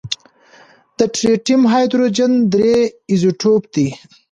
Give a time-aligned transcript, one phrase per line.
[0.97, 2.75] د ټریټیم هایدروجن درې
[3.09, 3.87] ایزوټوپ دی.